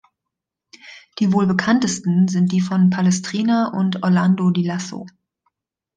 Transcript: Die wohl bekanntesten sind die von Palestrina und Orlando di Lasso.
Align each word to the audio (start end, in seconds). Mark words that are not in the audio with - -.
Die 1.19 1.31
wohl 1.31 1.45
bekanntesten 1.45 2.27
sind 2.27 2.51
die 2.53 2.61
von 2.61 2.89
Palestrina 2.89 3.67
und 3.67 4.01
Orlando 4.01 4.49
di 4.49 4.65
Lasso. 4.65 5.05